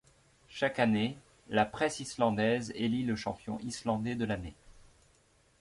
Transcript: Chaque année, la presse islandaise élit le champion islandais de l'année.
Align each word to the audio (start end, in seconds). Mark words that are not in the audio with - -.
Chaque 0.49 0.79
année, 0.79 1.15
la 1.49 1.63
presse 1.63 1.99
islandaise 1.99 2.71
élit 2.73 3.03
le 3.03 3.15
champion 3.15 3.59
islandais 3.59 4.15
de 4.15 4.25
l'année. 4.25 4.55